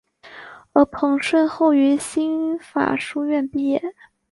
[0.73, 3.93] 而彭顺后于新法书院毕业。